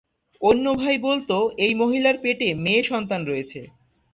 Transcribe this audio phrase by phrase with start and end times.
[0.41, 3.61] অন্য ভাই বলতো এই মহিলার পেটে মেয়ে সন্তান রয়েছে।